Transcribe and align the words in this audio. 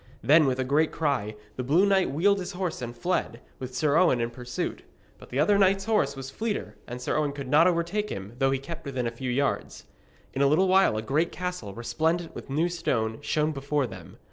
Then, 0.23 0.47
with 0.47 0.57
a 0.57 0.63
great 0.63 0.91
cry, 0.91 1.35
the 1.57 1.63
blue 1.63 1.85
knight 1.85 2.09
wheeled 2.09 2.39
his 2.39 2.53
horse 2.53 2.81
and 2.81 2.97
fled, 2.97 3.39
with 3.59 3.75
Sir 3.75 3.97
Owen 3.97 4.19
in 4.19 4.31
pursuit. 4.31 4.81
But 5.19 5.29
the 5.29 5.37
other 5.37 5.59
knight's 5.59 5.85
horse 5.85 6.15
was 6.15 6.31
fleeter, 6.31 6.73
and 6.87 6.99
Sir 6.99 7.15
Owen 7.15 7.33
could 7.33 7.47
not 7.47 7.67
overtake 7.67 8.09
him, 8.09 8.33
though 8.39 8.49
he 8.49 8.57
kept 8.57 8.83
within 8.85 9.05
a 9.05 9.11
few 9.11 9.29
yards. 9.29 9.85
In 10.33 10.41
a 10.41 10.47
little 10.47 10.67
while 10.67 10.97
a 10.97 11.03
great 11.03 11.31
castle, 11.31 11.75
resplendent 11.75 12.33
with 12.33 12.49
new 12.49 12.67
stone, 12.67 13.19
shone 13.21 13.51
before 13.51 13.85
them. 13.85 14.17